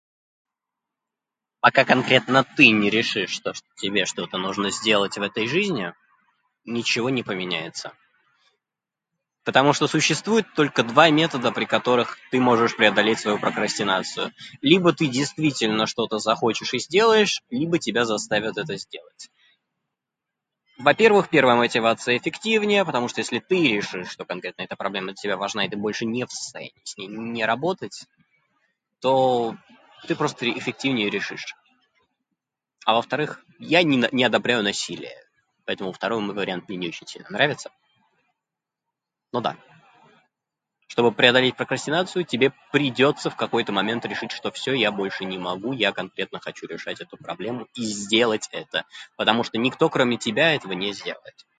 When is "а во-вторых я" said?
32.85-33.83